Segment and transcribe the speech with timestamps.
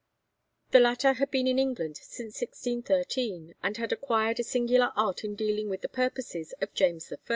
[0.71, 5.35] The latter had been in England since 1613, and had acquired a singular art in
[5.35, 7.17] dealing with the purposes of James I.